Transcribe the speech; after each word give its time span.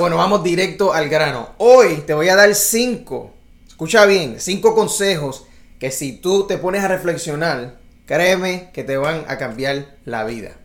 Bueno, 0.00 0.16
vamos 0.16 0.42
directo 0.42 0.94
al 0.94 1.10
grano. 1.10 1.50
Hoy 1.58 2.04
te 2.06 2.14
voy 2.14 2.30
a 2.30 2.34
dar 2.34 2.54
cinco, 2.54 3.34
escucha 3.68 4.06
bien, 4.06 4.40
cinco 4.40 4.74
consejos 4.74 5.44
que 5.78 5.90
si 5.90 6.12
tú 6.12 6.46
te 6.46 6.56
pones 6.56 6.82
a 6.82 6.88
reflexionar, 6.88 7.78
créeme 8.06 8.70
que 8.72 8.82
te 8.82 8.96
van 8.96 9.26
a 9.28 9.36
cambiar 9.36 9.98
la 10.06 10.24
vida. 10.24 10.56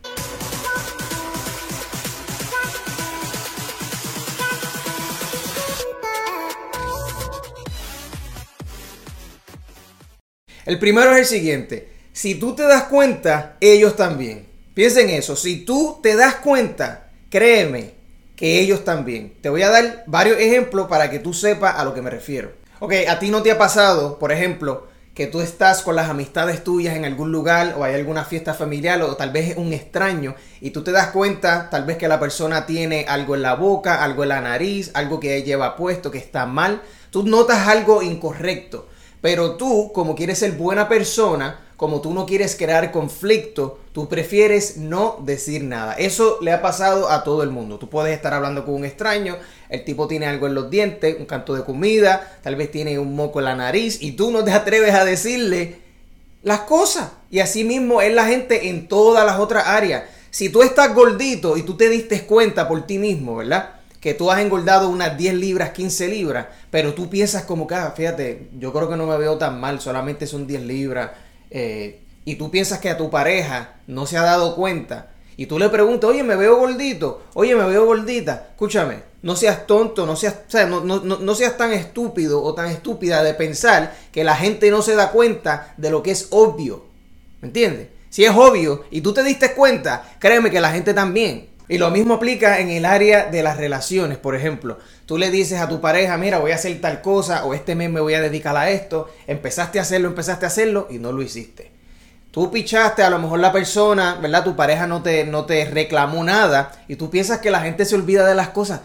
El 10.64 10.78
primero 10.78 11.12
es 11.12 11.18
el 11.18 11.26
siguiente. 11.26 11.92
Si 12.14 12.36
tú 12.36 12.54
te 12.54 12.62
das 12.62 12.84
cuenta, 12.84 13.58
ellos 13.60 13.96
también. 13.96 14.46
Piensen 14.72 15.10
eso. 15.10 15.36
Si 15.36 15.66
tú 15.66 16.00
te 16.02 16.16
das 16.16 16.36
cuenta, 16.36 17.10
créeme 17.28 17.95
que 18.36 18.60
ellos 18.60 18.84
también. 18.84 19.34
Te 19.40 19.48
voy 19.48 19.62
a 19.62 19.70
dar 19.70 20.04
varios 20.06 20.38
ejemplos 20.38 20.86
para 20.86 21.10
que 21.10 21.18
tú 21.18 21.32
sepas 21.34 21.76
a 21.76 21.84
lo 21.84 21.94
que 21.94 22.02
me 22.02 22.10
refiero. 22.10 22.52
Ok, 22.78 22.92
a 23.08 23.18
ti 23.18 23.30
no 23.30 23.42
te 23.42 23.50
ha 23.50 23.58
pasado, 23.58 24.18
por 24.18 24.30
ejemplo, 24.30 24.86
que 25.14 25.26
tú 25.26 25.40
estás 25.40 25.80
con 25.80 25.96
las 25.96 26.10
amistades 26.10 26.62
tuyas 26.62 26.94
en 26.94 27.06
algún 27.06 27.32
lugar 27.32 27.74
o 27.78 27.84
hay 27.84 27.94
alguna 27.94 28.26
fiesta 28.26 28.52
familiar 28.52 29.00
o 29.00 29.16
tal 29.16 29.30
vez 29.30 29.52
es 29.52 29.56
un 29.56 29.72
extraño 29.72 30.34
y 30.60 30.70
tú 30.70 30.84
te 30.84 30.92
das 30.92 31.06
cuenta 31.06 31.70
tal 31.70 31.86
vez 31.86 31.96
que 31.96 32.06
la 32.06 32.20
persona 32.20 32.66
tiene 32.66 33.06
algo 33.08 33.34
en 33.34 33.40
la 33.40 33.54
boca, 33.54 34.04
algo 34.04 34.24
en 34.24 34.28
la 34.28 34.42
nariz, 34.42 34.90
algo 34.92 35.18
que 35.18 35.42
lleva 35.42 35.74
puesto 35.74 36.10
que 36.10 36.18
está 36.18 36.44
mal. 36.44 36.82
Tú 37.10 37.22
notas 37.22 37.66
algo 37.66 38.02
incorrecto. 38.02 38.88
Pero 39.22 39.56
tú, 39.56 39.90
como 39.94 40.14
quieres 40.14 40.38
ser 40.38 40.52
buena 40.52 40.86
persona, 40.86 41.60
como 41.78 42.02
tú 42.02 42.12
no 42.12 42.26
quieres 42.26 42.54
crear 42.54 42.92
conflicto, 42.92 43.80
tú 43.96 44.10
prefieres 44.10 44.76
no 44.76 45.22
decir 45.24 45.64
nada. 45.64 45.94
Eso 45.94 46.36
le 46.42 46.52
ha 46.52 46.60
pasado 46.60 47.08
a 47.08 47.24
todo 47.24 47.42
el 47.42 47.48
mundo. 47.48 47.78
Tú 47.78 47.88
puedes 47.88 48.14
estar 48.14 48.34
hablando 48.34 48.66
con 48.66 48.74
un 48.74 48.84
extraño, 48.84 49.38
el 49.70 49.86
tipo 49.86 50.06
tiene 50.06 50.26
algo 50.26 50.46
en 50.46 50.54
los 50.54 50.68
dientes, 50.68 51.16
un 51.18 51.24
canto 51.24 51.54
de 51.54 51.64
comida, 51.64 52.38
tal 52.42 52.56
vez 52.56 52.70
tiene 52.70 52.98
un 52.98 53.16
moco 53.16 53.38
en 53.38 53.46
la 53.46 53.56
nariz 53.56 53.96
y 54.02 54.12
tú 54.12 54.30
no 54.30 54.44
te 54.44 54.52
atreves 54.52 54.92
a 54.92 55.06
decirle 55.06 55.78
las 56.42 56.60
cosas. 56.60 57.12
Y 57.30 57.38
así 57.38 57.64
mismo 57.64 58.02
es 58.02 58.12
la 58.12 58.26
gente 58.26 58.68
en 58.68 58.86
todas 58.86 59.24
las 59.24 59.38
otras 59.38 59.66
áreas. 59.66 60.02
Si 60.28 60.50
tú 60.50 60.60
estás 60.62 60.94
gordito 60.94 61.56
y 61.56 61.62
tú 61.62 61.78
te 61.78 61.88
diste 61.88 62.26
cuenta 62.26 62.68
por 62.68 62.86
ti 62.86 62.98
mismo, 62.98 63.36
¿verdad? 63.36 63.76
que 63.98 64.12
tú 64.12 64.30
has 64.30 64.40
engordado 64.40 64.90
unas 64.90 65.16
10 65.16 65.36
libras, 65.36 65.70
15 65.70 66.08
libras, 66.08 66.48
pero 66.70 66.92
tú 66.92 67.08
piensas 67.08 67.44
como 67.44 67.66
que, 67.66 67.76
ah, 67.76 67.94
fíjate, 67.96 68.50
yo 68.58 68.74
creo 68.74 68.90
que 68.90 68.96
no 68.96 69.06
me 69.06 69.16
veo 69.16 69.38
tan 69.38 69.58
mal, 69.58 69.80
solamente 69.80 70.26
son 70.26 70.46
10 70.46 70.62
libras, 70.64 71.12
eh, 71.50 72.02
y 72.26 72.34
tú 72.34 72.50
piensas 72.50 72.80
que 72.80 72.90
a 72.90 72.98
tu 72.98 73.08
pareja 73.08 73.76
no 73.86 74.04
se 74.04 74.18
ha 74.18 74.22
dado 74.22 74.54
cuenta, 74.54 75.12
y 75.38 75.46
tú 75.46 75.58
le 75.58 75.68
preguntas, 75.68 76.10
oye, 76.10 76.22
me 76.22 76.34
veo 76.34 76.56
gordito, 76.56 77.22
oye, 77.34 77.54
me 77.54 77.64
veo 77.66 77.86
gordita, 77.86 78.48
escúchame, 78.50 79.02
no 79.22 79.36
seas 79.36 79.66
tonto, 79.66 80.04
no 80.04 80.16
seas, 80.16 80.34
o 80.46 80.50
sea, 80.50 80.66
no, 80.66 80.80
no, 80.80 80.98
no 81.00 81.34
seas 81.34 81.56
tan 81.56 81.72
estúpido 81.72 82.42
o 82.42 82.54
tan 82.54 82.66
estúpida 82.66 83.22
de 83.22 83.34
pensar 83.34 83.94
que 84.12 84.24
la 84.24 84.34
gente 84.34 84.70
no 84.70 84.82
se 84.82 84.94
da 84.94 85.12
cuenta 85.12 85.74
de 85.76 85.90
lo 85.90 86.02
que 86.02 86.10
es 86.10 86.28
obvio, 86.30 86.84
¿me 87.40 87.48
entiendes? 87.48 87.88
Si 88.08 88.24
es 88.24 88.30
obvio 88.30 88.84
y 88.90 89.02
tú 89.02 89.12
te 89.12 89.22
diste 89.22 89.52
cuenta, 89.52 90.16
créeme 90.18 90.50
que 90.50 90.60
la 90.60 90.72
gente 90.72 90.94
también. 90.94 91.50
Y 91.68 91.78
lo 91.78 91.90
mismo 91.90 92.14
aplica 92.14 92.60
en 92.60 92.70
el 92.70 92.84
área 92.84 93.26
de 93.26 93.42
las 93.42 93.56
relaciones, 93.56 94.18
por 94.18 94.36
ejemplo. 94.36 94.78
Tú 95.04 95.18
le 95.18 95.30
dices 95.30 95.60
a 95.60 95.68
tu 95.68 95.80
pareja, 95.80 96.16
mira, 96.16 96.38
voy 96.38 96.52
a 96.52 96.54
hacer 96.54 96.80
tal 96.80 97.02
cosa 97.02 97.44
o 97.44 97.54
este 97.54 97.74
mes 97.74 97.90
me 97.90 98.00
voy 98.00 98.14
a 98.14 98.20
dedicar 98.20 98.56
a 98.56 98.70
esto. 98.70 99.10
Empezaste 99.26 99.80
a 99.80 99.82
hacerlo, 99.82 100.08
empezaste 100.08 100.46
a 100.46 100.48
hacerlo 100.48 100.86
y 100.88 100.98
no 100.98 101.10
lo 101.10 101.22
hiciste. 101.22 101.75
Tú 102.36 102.50
pichaste 102.50 103.02
a 103.02 103.08
lo 103.08 103.18
mejor 103.18 103.40
la 103.40 103.50
persona, 103.50 104.18
¿verdad? 104.20 104.44
Tu 104.44 104.54
pareja 104.54 104.86
no 104.86 105.02
te, 105.02 105.24
no 105.24 105.46
te 105.46 105.64
reclamó 105.64 106.22
nada 106.22 106.70
y 106.86 106.96
tú 106.96 107.08
piensas 107.08 107.38
que 107.38 107.50
la 107.50 107.62
gente 107.62 107.86
se 107.86 107.94
olvida 107.94 108.26
de 108.26 108.34
las 108.34 108.50
cosas. 108.50 108.82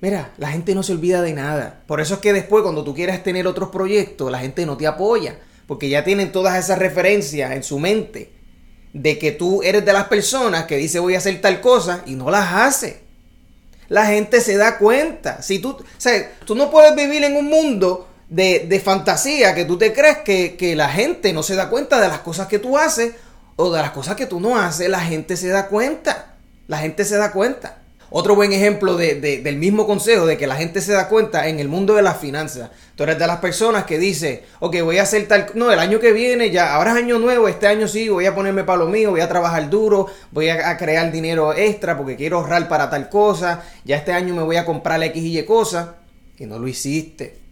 Mira, 0.00 0.30
la 0.38 0.52
gente 0.52 0.76
no 0.76 0.84
se 0.84 0.92
olvida 0.92 1.20
de 1.20 1.32
nada. 1.32 1.82
Por 1.88 2.00
eso 2.00 2.14
es 2.14 2.20
que 2.20 2.32
después 2.32 2.62
cuando 2.62 2.84
tú 2.84 2.94
quieres 2.94 3.20
tener 3.24 3.48
otros 3.48 3.70
proyectos, 3.70 4.30
la 4.30 4.38
gente 4.38 4.64
no 4.64 4.76
te 4.76 4.86
apoya. 4.86 5.40
Porque 5.66 5.88
ya 5.88 6.04
tienen 6.04 6.30
todas 6.30 6.56
esas 6.56 6.78
referencias 6.78 7.50
en 7.50 7.64
su 7.64 7.80
mente 7.80 8.30
de 8.92 9.18
que 9.18 9.32
tú 9.32 9.64
eres 9.64 9.84
de 9.84 9.92
las 9.92 10.04
personas 10.04 10.66
que 10.66 10.76
dice 10.76 11.00
voy 11.00 11.16
a 11.16 11.18
hacer 11.18 11.40
tal 11.40 11.60
cosa 11.60 12.04
y 12.06 12.14
no 12.14 12.30
las 12.30 12.52
hace. 12.52 13.00
La 13.88 14.06
gente 14.06 14.40
se 14.40 14.56
da 14.56 14.78
cuenta. 14.78 15.42
Si 15.42 15.58
tú, 15.58 15.70
o 15.70 15.84
sea, 15.98 16.30
tú 16.44 16.54
no 16.54 16.70
puedes 16.70 16.94
vivir 16.94 17.24
en 17.24 17.34
un 17.34 17.46
mundo 17.50 18.06
de, 18.34 18.82
fantasía 18.84 19.54
que 19.54 19.64
tú 19.64 19.78
te 19.78 19.92
crees 19.92 20.18
que, 20.18 20.56
que 20.56 20.74
la 20.74 20.88
gente 20.88 21.32
no 21.32 21.42
se 21.42 21.54
da 21.54 21.68
cuenta 21.68 22.00
de 22.00 22.08
las 22.08 22.20
cosas 22.20 22.48
que 22.48 22.58
tú 22.58 22.76
haces 22.76 23.12
o 23.56 23.72
de 23.72 23.80
las 23.80 23.92
cosas 23.92 24.16
que 24.16 24.26
tú 24.26 24.40
no 24.40 24.58
haces. 24.58 24.88
La 24.88 25.00
gente 25.00 25.36
se 25.36 25.48
da 25.48 25.68
cuenta. 25.68 26.34
La 26.66 26.78
gente 26.78 27.04
se 27.04 27.16
da 27.16 27.30
cuenta. 27.30 27.78
Otro 28.10 28.36
buen 28.36 28.52
ejemplo 28.52 28.96
de, 28.96 29.16
del 29.16 29.56
mismo 29.56 29.86
consejo, 29.86 30.24
de 30.24 30.36
que 30.36 30.46
la 30.46 30.54
gente 30.54 30.80
se 30.80 30.92
da 30.92 31.08
cuenta 31.08 31.48
en 31.48 31.58
el 31.58 31.68
mundo 31.68 31.94
de 31.94 32.02
las 32.02 32.18
finanzas. 32.18 32.70
Tú 32.94 33.02
eres 33.02 33.18
de 33.18 33.26
las 33.26 33.38
personas 33.38 33.86
que 33.86 33.98
dice, 33.98 34.44
ok, 34.60 34.82
voy 34.82 34.98
a 34.98 35.02
hacer 35.02 35.26
tal, 35.26 35.46
no, 35.54 35.72
el 35.72 35.80
año 35.80 35.98
que 35.98 36.12
viene 36.12 36.50
ya, 36.50 36.76
ahora 36.76 36.92
es 36.92 36.98
año 36.98 37.18
nuevo, 37.18 37.48
este 37.48 37.66
año 37.66 37.88
sí, 37.88 38.08
voy 38.08 38.26
a 38.26 38.34
ponerme 38.34 38.62
para 38.62 38.78
lo 38.78 38.86
mío, 38.86 39.10
voy 39.10 39.20
a 39.20 39.28
trabajar 39.28 39.68
duro, 39.68 40.06
voy 40.30 40.48
a, 40.48 40.76
crear 40.76 41.10
dinero 41.10 41.54
extra 41.54 41.96
porque 41.96 42.14
quiero 42.14 42.38
ahorrar 42.38 42.68
para 42.68 42.88
tal 42.88 43.08
cosa, 43.08 43.64
ya 43.84 43.96
este 43.96 44.12
año 44.12 44.32
me 44.32 44.44
voy 44.44 44.58
a 44.58 44.64
comprar 44.64 45.02
X 45.02 45.20
y 45.20 45.36
Y 45.36 45.42
cosa, 45.42 45.96
y 46.38 46.46
no 46.46 46.60
lo 46.60 46.68
hiciste. 46.68 47.43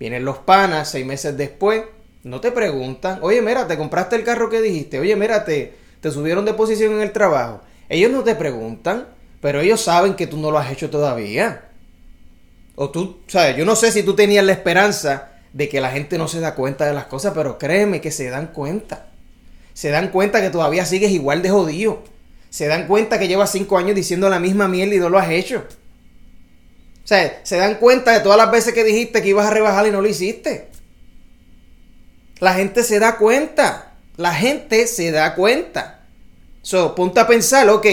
Vienen 0.00 0.24
los 0.24 0.38
panas 0.38 0.90
seis 0.90 1.06
meses 1.06 1.36
después, 1.36 1.84
no 2.24 2.40
te 2.40 2.50
preguntan, 2.50 3.20
oye, 3.22 3.40
mira, 3.40 3.68
te 3.68 3.78
compraste 3.78 4.16
el 4.16 4.24
carro 4.24 4.50
que 4.50 4.60
dijiste, 4.60 4.98
oye, 4.98 5.14
mira, 5.14 5.44
te, 5.44 5.74
subieron 6.02 6.44
de 6.44 6.54
posición 6.54 6.94
en 6.94 7.02
el 7.02 7.12
trabajo. 7.12 7.60
Ellos 7.88 8.10
no 8.10 8.24
te 8.24 8.34
preguntan 8.34 9.06
pero 9.40 9.60
ellos 9.60 9.80
saben 9.80 10.14
que 10.14 10.26
tú 10.26 10.36
no 10.36 10.50
lo 10.50 10.58
has 10.58 10.70
hecho 10.70 10.90
todavía. 10.90 11.64
O 12.74 12.90
tú, 12.90 13.20
sabes, 13.26 13.56
yo 13.56 13.64
no 13.64 13.74
sé 13.74 13.90
si 13.90 14.02
tú 14.02 14.14
tenías 14.14 14.44
la 14.44 14.52
esperanza 14.52 15.32
de 15.52 15.68
que 15.68 15.80
la 15.80 15.90
gente 15.90 16.18
no 16.18 16.28
se 16.28 16.40
da 16.40 16.54
cuenta 16.54 16.86
de 16.86 16.94
las 16.94 17.06
cosas, 17.06 17.32
pero 17.34 17.58
créeme 17.58 18.00
que 18.00 18.10
se 18.10 18.28
dan 18.30 18.48
cuenta. 18.48 19.06
Se 19.72 19.90
dan 19.90 20.08
cuenta 20.08 20.40
que 20.40 20.50
todavía 20.50 20.84
sigues 20.84 21.10
igual 21.10 21.42
de 21.42 21.50
jodido. 21.50 22.02
Se 22.50 22.66
dan 22.66 22.86
cuenta 22.86 23.18
que 23.18 23.28
llevas 23.28 23.52
cinco 23.52 23.78
años 23.78 23.94
diciendo 23.94 24.28
la 24.28 24.40
misma 24.40 24.68
mierda 24.68 24.94
y 24.94 24.98
no 24.98 25.08
lo 25.08 25.18
has 25.18 25.30
hecho. 25.30 25.64
Sea, 27.10 27.40
se 27.42 27.56
dan 27.56 27.74
cuenta 27.74 28.12
de 28.12 28.20
todas 28.20 28.38
las 28.38 28.52
veces 28.52 28.72
que 28.72 28.84
dijiste 28.84 29.20
que 29.20 29.30
ibas 29.30 29.44
a 29.44 29.50
rebajar 29.50 29.84
y 29.84 29.90
no 29.90 30.00
lo 30.00 30.06
hiciste. 30.06 30.68
La 32.38 32.54
gente 32.54 32.84
se 32.84 33.00
da 33.00 33.16
cuenta. 33.16 33.94
La 34.16 34.32
gente 34.32 34.86
se 34.86 35.10
da 35.10 35.34
cuenta. 35.34 36.04
So, 36.62 36.94
ponte 36.94 37.18
a 37.18 37.26
pensar, 37.26 37.68
ok, 37.68 37.84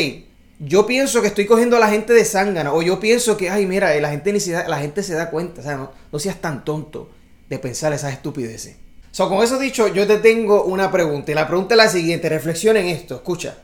yo 0.60 0.86
pienso 0.86 1.24
que 1.24 1.30
estoy 1.30 1.48
cogiendo 1.48 1.78
a 1.78 1.80
la 1.80 1.90
gente 1.90 2.14
de 2.14 2.24
zángana, 2.26 2.72
o 2.72 2.84
yo 2.84 3.00
pienso 3.00 3.38
que, 3.38 3.50
ay, 3.50 3.66
mira, 3.66 4.00
la 4.00 4.12
gente, 4.12 4.32
ni 4.32 4.40
se 4.40 4.52
da, 4.52 4.68
la 4.68 4.78
gente 4.78 5.02
se 5.02 5.16
da 5.16 5.32
cuenta, 5.32 5.62
o 5.62 5.64
sea, 5.64 5.90
no, 6.12 6.20
seas 6.20 6.40
tan 6.40 6.64
tonto 6.64 7.10
de 7.50 7.58
pensar 7.58 7.94
esas 7.94 8.14
estupideces. 8.14 8.76
So, 9.10 9.28
con 9.30 9.44
eso 9.44 9.58
dicho, 9.58 9.88
yo 9.88 10.06
te 10.06 10.20
tengo 10.20 10.66
una 10.66 10.92
pregunta, 10.92 11.32
y 11.32 11.34
la 11.34 11.48
pregunta 11.48 11.74
es 11.74 11.78
la 11.78 11.90
siguiente, 11.90 12.30
reflexiona 12.30 12.82
en 12.82 12.90
esto, 12.90 13.16
escucha. 13.16 13.58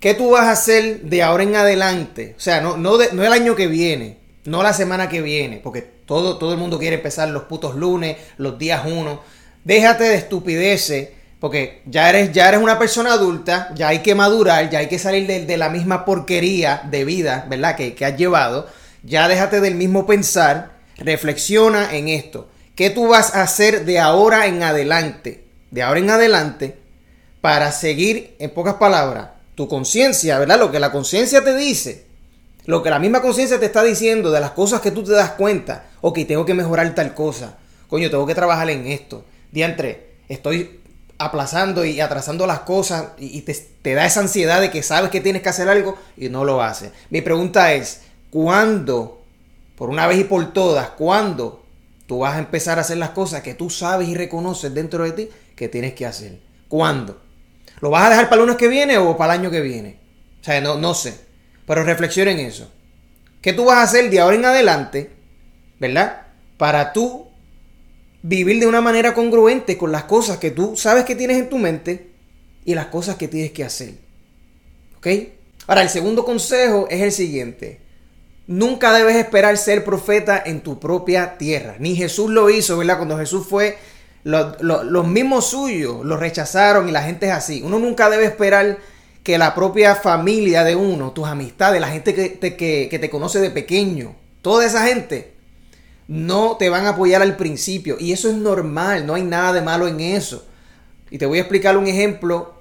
¿Qué 0.00 0.14
tú 0.14 0.30
vas 0.30 0.46
a 0.46 0.50
hacer 0.50 1.02
de 1.02 1.22
ahora 1.22 1.44
en 1.44 1.54
adelante? 1.54 2.34
O 2.36 2.40
sea, 2.40 2.60
no, 2.60 2.76
no, 2.76 2.98
no 3.12 3.24
el 3.24 3.32
año 3.32 3.54
que 3.54 3.68
viene, 3.68 4.23
no 4.44 4.62
la 4.62 4.72
semana 4.72 5.08
que 5.08 5.22
viene, 5.22 5.58
porque 5.62 5.82
todo, 5.82 6.38
todo 6.38 6.52
el 6.52 6.58
mundo 6.58 6.78
quiere 6.78 6.96
empezar 6.96 7.28
los 7.28 7.44
putos 7.44 7.74
lunes, 7.76 8.16
los 8.36 8.58
días 8.58 8.82
uno. 8.86 9.22
Déjate 9.64 10.04
de 10.04 10.16
estupideces 10.16 11.08
porque 11.44 11.82
ya 11.84 12.08
eres, 12.08 12.32
ya 12.32 12.48
eres 12.48 12.62
una 12.62 12.78
persona 12.78 13.12
adulta, 13.12 13.68
ya 13.74 13.88
hay 13.88 13.98
que 13.98 14.14
madurar, 14.14 14.70
ya 14.70 14.78
hay 14.78 14.88
que 14.88 14.98
salir 14.98 15.26
de, 15.46 15.56
la 15.58 15.68
misma 15.68 16.06
porquería 16.06 16.82
de 16.90 17.04
vida, 17.04 17.44
¿verdad? 17.50 17.76
Que, 17.76 17.94
que 17.94 18.06
has 18.06 18.16
llevado. 18.16 18.66
Ya 19.02 19.28
déjate 19.28 19.60
del 19.60 19.74
mismo 19.74 20.06
pensar, 20.06 20.78
reflexiona 20.96 21.94
en 21.94 22.08
esto. 22.08 22.48
¿Qué 22.74 22.88
tú 22.88 23.08
vas 23.08 23.34
a 23.34 23.42
hacer 23.42 23.84
de 23.84 23.98
ahora 23.98 24.46
en 24.46 24.62
adelante? 24.62 25.44
De 25.70 25.82
ahora 25.82 26.00
en 26.00 26.08
adelante, 26.08 26.78
para 27.42 27.72
seguir, 27.72 28.36
en 28.38 28.48
pocas 28.48 28.76
palabras, 28.76 29.28
tu 29.54 29.68
conciencia, 29.68 30.38
¿verdad? 30.38 30.58
Lo 30.58 30.72
que 30.72 30.80
la 30.80 30.92
conciencia 30.92 31.44
te 31.44 31.54
dice, 31.54 32.06
lo 32.66 32.82
que 32.82 32.90
la 32.90 32.98
misma 32.98 33.20
conciencia 33.20 33.60
te 33.60 33.66
está 33.66 33.82
diciendo 33.82 34.30
de 34.30 34.40
las 34.40 34.52
cosas 34.52 34.80
que 34.80 34.90
tú 34.90 35.04
te 35.04 35.12
das 35.12 35.32
cuenta. 35.32 35.86
Ok, 36.00 36.20
tengo 36.26 36.46
que 36.46 36.54
mejorar 36.54 36.94
tal 36.94 37.14
cosa. 37.14 37.58
Coño, 37.88 38.10
tengo 38.10 38.26
que 38.26 38.34
trabajar 38.34 38.70
en 38.70 38.86
esto. 38.86 39.24
Diantre, 39.52 40.16
estoy 40.28 40.80
aplazando 41.18 41.84
y 41.84 42.00
atrasando 42.00 42.46
las 42.46 42.60
cosas 42.60 43.08
y, 43.18 43.42
te, 43.42 43.94
da 43.94 44.04
esa 44.04 44.20
ansiedad 44.20 44.60
de 44.60 44.70
que 44.70 44.82
sabes 44.82 45.10
que 45.10 45.20
tienes 45.20 45.42
que 45.42 45.48
hacer 45.48 45.68
algo 45.68 45.96
y 46.16 46.28
no 46.28 46.44
lo 46.44 46.62
haces. 46.62 46.90
Mi 47.10 47.20
pregunta 47.20 47.72
es, 47.74 48.00
¿cuándo, 48.30 49.22
por 49.76 49.90
una 49.90 50.06
vez 50.06 50.20
y 50.20 50.24
por 50.24 50.52
todas, 50.52 50.90
cuándo 50.90 51.64
tú 52.06 52.20
vas 52.20 52.34
a 52.34 52.38
empezar 52.38 52.78
a 52.78 52.82
hacer 52.82 52.96
las 52.96 53.10
cosas 53.10 53.42
que 53.42 53.54
tú 53.54 53.70
sabes 53.70 54.08
y 54.08 54.14
reconoces 54.14 54.74
dentro 54.74 55.04
de 55.04 55.12
ti 55.12 55.28
que 55.54 55.68
tienes 55.68 55.94
que 55.94 56.06
hacer? 56.06 56.40
¿Cuándo? 56.68 57.20
¿Lo 57.80 57.90
vas 57.90 58.06
a 58.06 58.10
dejar 58.10 58.28
para 58.28 58.36
el 58.36 58.46
lunes 58.46 58.56
que 58.56 58.68
viene 58.68 58.98
o 58.98 59.16
para 59.16 59.34
el 59.34 59.40
año 59.40 59.50
que 59.50 59.60
viene? 59.60 59.98
O 60.40 60.44
sea, 60.44 60.60
no, 60.60 60.76
no 60.76 60.94
sé. 60.94 61.23
Pero 61.66 61.82
reflexiona 61.82 62.30
en 62.30 62.40
eso. 62.40 62.70
¿Qué 63.40 63.52
tú 63.52 63.66
vas 63.66 63.76
a 63.78 63.82
hacer 63.82 64.10
de 64.10 64.20
ahora 64.20 64.36
en 64.36 64.44
adelante, 64.44 65.10
verdad? 65.78 66.22
Para 66.56 66.92
tú 66.92 67.26
vivir 68.22 68.58
de 68.58 68.66
una 68.66 68.80
manera 68.80 69.12
congruente 69.12 69.76
con 69.76 69.92
las 69.92 70.04
cosas 70.04 70.38
que 70.38 70.50
tú 70.50 70.76
sabes 70.76 71.04
que 71.04 71.14
tienes 71.14 71.38
en 71.38 71.50
tu 71.50 71.58
mente 71.58 72.10
y 72.64 72.74
las 72.74 72.86
cosas 72.86 73.16
que 73.16 73.28
tienes 73.28 73.52
que 73.52 73.64
hacer. 73.64 73.94
¿Ok? 74.96 75.06
Ahora, 75.66 75.82
el 75.82 75.90
segundo 75.90 76.24
consejo 76.24 76.86
es 76.90 77.02
el 77.02 77.12
siguiente. 77.12 77.80
nunca 78.46 78.92
debes 78.92 79.16
esperar 79.16 79.56
ser 79.56 79.84
profeta 79.84 80.42
en 80.44 80.60
tu 80.60 80.78
propia 80.78 81.38
tierra. 81.38 81.76
Ni 81.78 81.96
Jesús 81.96 82.30
lo 82.30 82.50
hizo, 82.50 82.76
¿verdad? 82.78 82.96
Cuando 82.96 83.18
Jesús 83.18 83.46
fue, 83.46 83.78
los 84.24 85.06
mismos 85.06 85.46
suyos 85.46 86.04
lo 86.04 86.16
rechazaron 86.16 86.88
y 86.88 86.92
la 86.92 87.02
gente 87.02 87.26
es 87.26 87.32
así. 87.32 87.62
Uno 87.62 87.78
nunca 87.78 88.10
debe 88.10 88.24
esperar 88.24 88.78
que 89.24 89.38
la 89.38 89.54
propia 89.54 89.96
familia 89.96 90.62
de 90.62 90.76
uno, 90.76 91.10
tus 91.10 91.26
amistades, 91.26 91.80
la 91.80 91.88
gente 91.88 92.14
que 92.14 92.28
te, 92.28 92.56
que 92.56 92.98
te 93.00 93.10
conoce 93.10 93.40
de 93.40 93.50
pequeño, 93.50 94.14
toda 94.42 94.64
esa 94.64 94.86
gente, 94.86 95.34
no 96.06 96.56
te 96.58 96.68
van 96.68 96.86
a 96.86 96.90
apoyar 96.90 97.22
al 97.22 97.36
principio. 97.36 97.96
Y 97.98 98.12
eso 98.12 98.28
es 98.28 98.36
normal, 98.36 99.06
no 99.06 99.14
hay 99.14 99.22
nada 99.22 99.54
de 99.54 99.62
malo 99.62 99.88
en 99.88 100.00
eso. 100.00 100.46
Y 101.10 101.18
te 101.18 101.26
voy 101.26 101.38
a 101.38 101.42
explicar 101.42 101.76
un 101.76 101.86
ejemplo 101.86 102.54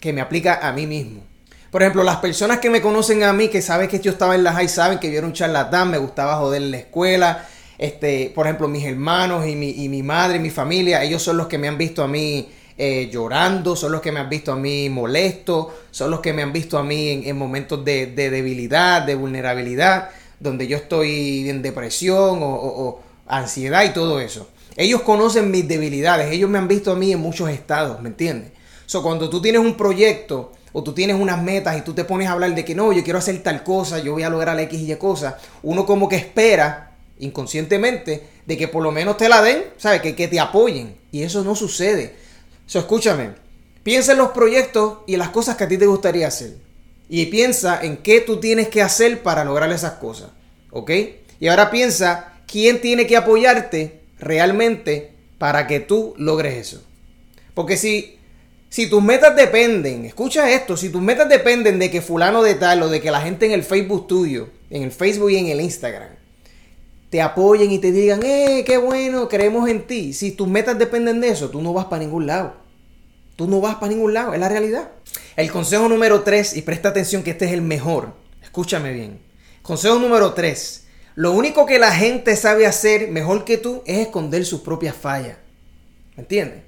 que 0.00 0.12
me 0.12 0.20
aplica 0.20 0.66
a 0.66 0.72
mí 0.72 0.86
mismo. 0.86 1.22
Por 1.70 1.82
ejemplo, 1.82 2.04
las 2.04 2.18
personas 2.18 2.58
que 2.58 2.70
me 2.70 2.80
conocen 2.80 3.24
a 3.24 3.32
mí, 3.32 3.48
que 3.48 3.60
saben 3.60 3.88
que 3.88 3.98
yo 3.98 4.12
estaba 4.12 4.34
en 4.34 4.44
la 4.44 4.52
high, 4.52 4.68
saben 4.68 4.98
que 4.98 5.10
yo 5.10 5.18
era 5.18 5.26
un 5.26 5.32
charlatán, 5.32 5.90
me 5.90 5.98
gustaba 5.98 6.36
joder 6.36 6.62
en 6.62 6.70
la 6.70 6.76
escuela. 6.78 7.48
Este, 7.78 8.32
por 8.34 8.46
ejemplo, 8.46 8.68
mis 8.68 8.84
hermanos 8.84 9.46
y 9.46 9.56
mi, 9.56 9.70
y 9.70 9.88
mi 9.88 10.02
madre 10.02 10.36
y 10.36 10.40
mi 10.40 10.50
familia, 10.50 11.02
ellos 11.02 11.22
son 11.22 11.36
los 11.36 11.48
que 11.48 11.58
me 11.58 11.68
han 11.68 11.76
visto 11.76 12.02
a 12.02 12.08
mí 12.08 12.48
eh, 12.78 13.08
llorando, 13.10 13.76
son 13.76 13.92
los 13.92 14.00
que 14.00 14.12
me 14.12 14.20
han 14.20 14.28
visto 14.28 14.52
a 14.52 14.56
mí 14.56 14.88
molesto, 14.88 15.74
son 15.90 16.10
los 16.10 16.20
que 16.20 16.32
me 16.32 16.42
han 16.42 16.52
visto 16.52 16.78
a 16.78 16.82
mí 16.82 17.22
en, 17.24 17.36
momentos 17.36 17.84
de, 17.84 18.06
debilidad, 18.06 19.02
de 19.02 19.14
vulnerabilidad, 19.14 20.10
donde 20.40 20.66
yo 20.66 20.76
estoy 20.76 21.48
en 21.48 21.62
depresión 21.62 22.40
o 22.42 23.00
ansiedad 23.26 23.84
y 23.84 23.90
todo 23.90 24.20
eso. 24.20 24.48
Ellos 24.76 25.00
conocen 25.02 25.50
mis 25.50 25.66
debilidades, 25.66 26.30
ellos 26.30 26.50
me 26.50 26.58
han 26.58 26.68
visto 26.68 26.92
a 26.92 26.96
mí 26.96 27.12
en 27.12 27.20
muchos 27.20 27.48
estados, 27.48 28.00
¿me 28.02 28.10
entiendes? 28.10 28.52
So, 28.84 29.02
cuando 29.02 29.30
tú 29.30 29.40
tienes 29.40 29.62
un 29.62 29.74
proyecto 29.74 30.52
o 30.72 30.82
tú 30.82 30.92
tienes 30.92 31.16
unas 31.18 31.42
metas 31.42 31.78
y 31.78 31.80
tú 31.80 31.94
te 31.94 32.04
pones 32.04 32.28
a 32.28 32.32
hablar 32.32 32.54
de 32.54 32.64
que 32.64 32.74
no, 32.74 32.92
yo 32.92 33.02
quiero 33.02 33.18
hacer 33.18 33.42
tal 33.42 33.64
cosa, 33.64 33.98
yo 34.00 34.12
voy 34.12 34.22
a 34.22 34.28
lograr 34.28 34.60
X 34.60 34.78
y 34.78 34.92
Y 34.92 34.96
cosa, 34.96 35.38
uno 35.62 35.86
como 35.86 36.08
que 36.08 36.16
espera 36.16 36.92
inconscientemente 37.18 38.22
de 38.44 38.56
que 38.58 38.68
por 38.68 38.82
lo 38.82 38.92
menos 38.92 39.16
te 39.16 39.30
la 39.30 39.40
den, 39.40 39.64
¿sabes? 39.78 40.02
Que, 40.02 40.14
que 40.14 40.28
te 40.28 40.38
apoyen. 40.38 40.94
Y 41.10 41.22
eso 41.22 41.42
no 41.42 41.56
sucede. 41.56 42.14
So, 42.66 42.80
escúchame, 42.80 43.30
piensa 43.82 44.12
en 44.12 44.18
los 44.18 44.30
proyectos 44.30 44.98
y 45.06 45.14
en 45.14 45.20
las 45.20 45.30
cosas 45.30 45.56
que 45.56 45.64
a 45.64 45.68
ti 45.68 45.78
te 45.78 45.86
gustaría 45.86 46.26
hacer. 46.26 46.54
Y 47.08 47.26
piensa 47.26 47.80
en 47.80 47.98
qué 47.98 48.20
tú 48.20 48.40
tienes 48.40 48.68
que 48.68 48.82
hacer 48.82 49.22
para 49.22 49.44
lograr 49.44 49.70
esas 49.70 49.92
cosas. 49.92 50.30
¿Ok? 50.70 50.90
Y 51.38 51.46
ahora 51.46 51.70
piensa 51.70 52.40
quién 52.46 52.80
tiene 52.80 53.06
que 53.06 53.16
apoyarte 53.16 54.00
realmente 54.18 55.12
para 55.38 55.66
que 55.66 55.78
tú 55.78 56.14
logres 56.16 56.56
eso. 56.56 56.82
Porque 57.54 57.76
si, 57.76 58.18
si 58.68 58.90
tus 58.90 59.02
metas 59.02 59.36
dependen, 59.36 60.04
escucha 60.04 60.50
esto, 60.50 60.76
si 60.76 60.90
tus 60.90 61.00
metas 61.00 61.28
dependen 61.28 61.78
de 61.78 61.90
que 61.90 62.02
fulano 62.02 62.42
de 62.42 62.54
tal 62.54 62.82
o 62.82 62.88
de 62.88 63.00
que 63.00 63.12
la 63.12 63.20
gente 63.20 63.46
en 63.46 63.52
el 63.52 63.62
Facebook 63.62 64.08
tuyo, 64.08 64.48
en 64.70 64.82
el 64.82 64.90
Facebook 64.90 65.30
y 65.30 65.36
en 65.36 65.46
el 65.46 65.60
Instagram, 65.60 66.15
te 67.10 67.22
apoyen 67.22 67.70
y 67.70 67.78
te 67.78 67.92
digan, 67.92 68.20
eh, 68.22 68.64
qué 68.66 68.78
bueno, 68.78 69.28
creemos 69.28 69.68
en 69.68 69.86
ti. 69.86 70.12
Si 70.12 70.32
tus 70.32 70.48
metas 70.48 70.78
dependen 70.78 71.20
de 71.20 71.28
eso, 71.28 71.50
tú 71.50 71.62
no 71.62 71.72
vas 71.72 71.86
para 71.86 72.02
ningún 72.02 72.26
lado. 72.26 72.54
Tú 73.36 73.46
no 73.46 73.60
vas 73.60 73.76
para 73.76 73.92
ningún 73.92 74.14
lado, 74.14 74.34
es 74.34 74.40
la 74.40 74.48
realidad. 74.48 74.90
El 75.36 75.50
consejo 75.52 75.88
número 75.88 76.22
3, 76.22 76.56
y 76.56 76.62
presta 76.62 76.88
atención 76.88 77.22
que 77.22 77.32
este 77.32 77.44
es 77.44 77.52
el 77.52 77.62
mejor, 77.62 78.14
escúchame 78.42 78.92
bien. 78.92 79.20
Consejo 79.62 79.98
número 79.98 80.32
3, 80.32 80.86
lo 81.16 81.32
único 81.32 81.66
que 81.66 81.78
la 81.78 81.92
gente 81.92 82.34
sabe 82.36 82.66
hacer 82.66 83.10
mejor 83.10 83.44
que 83.44 83.58
tú 83.58 83.82
es 83.86 83.98
esconder 83.98 84.44
sus 84.46 84.60
propias 84.60 84.96
fallas. 84.96 85.36
¿Me 86.16 86.22
entiendes? 86.22 86.62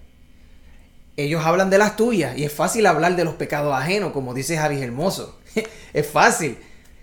Ellos 1.17 1.45
hablan 1.45 1.71
de 1.71 1.79
las 1.79 1.97
tuyas 1.97 2.37
y 2.37 2.45
es 2.45 2.53
fácil 2.53 2.87
hablar 2.87 3.17
de 3.17 3.25
los 3.25 3.35
pecados 3.35 3.75
ajenos, 3.75 4.13
como 4.13 4.35
dice 4.35 4.57
Javi 4.57 4.81
Hermoso. 4.81 5.39
es 5.93 6.07
fácil. 6.07 6.59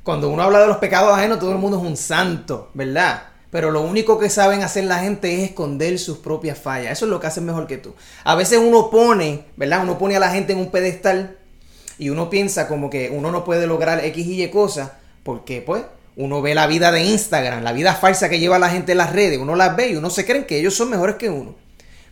Cuando 0.05 0.29
uno 0.29 0.43
habla 0.43 0.59
de 0.59 0.67
los 0.67 0.77
pecados 0.77 1.17
ajenos, 1.17 1.39
todo 1.39 1.51
el 1.51 1.57
mundo 1.57 1.77
es 1.77 1.83
un 1.83 1.97
santo, 1.97 2.69
¿verdad? 2.75 3.23
Pero 3.49 3.71
lo 3.71 3.81
único 3.81 4.19
que 4.19 4.29
saben 4.29 4.61
hacer 4.61 4.83
la 4.83 4.99
gente 4.99 5.33
es 5.33 5.49
esconder 5.49 5.97
sus 5.97 6.19
propias 6.19 6.59
fallas. 6.59 6.91
Eso 6.91 7.05
es 7.05 7.09
lo 7.09 7.19
que 7.19 7.25
hacen 7.25 7.43
mejor 7.43 7.65
que 7.65 7.79
tú. 7.79 7.95
A 8.23 8.35
veces 8.35 8.59
uno 8.59 8.91
pone, 8.91 9.45
¿verdad? 9.57 9.81
Uno 9.81 9.97
pone 9.97 10.15
a 10.15 10.19
la 10.19 10.29
gente 10.29 10.53
en 10.53 10.59
un 10.59 10.69
pedestal 10.69 11.39
y 11.97 12.09
uno 12.11 12.29
piensa 12.29 12.67
como 12.67 12.91
que 12.91 13.09
uno 13.09 13.31
no 13.31 13.43
puede 13.43 13.65
lograr 13.65 14.05
X 14.05 14.27
y 14.27 14.43
Y 14.43 14.49
cosas 14.51 14.91
porque, 15.23 15.61
pues, 15.61 15.83
uno 16.15 16.39
ve 16.43 16.53
la 16.53 16.67
vida 16.67 16.91
de 16.91 17.03
Instagram, 17.03 17.63
la 17.63 17.73
vida 17.73 17.95
falsa 17.95 18.29
que 18.29 18.39
lleva 18.39 18.59
la 18.59 18.69
gente 18.69 18.91
en 18.91 18.99
las 18.99 19.11
redes, 19.11 19.39
uno 19.39 19.55
las 19.55 19.75
ve 19.75 19.89
y 19.89 19.95
uno 19.95 20.11
se 20.11 20.23
cree 20.23 20.45
que 20.45 20.59
ellos 20.59 20.75
son 20.75 20.91
mejores 20.91 21.15
que 21.15 21.31
uno. 21.31 21.55